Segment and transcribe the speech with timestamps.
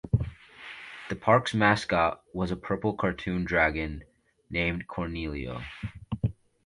[1.09, 4.03] The park's mascot was a purple cartoon dragon
[4.49, 5.61] named Cornelio.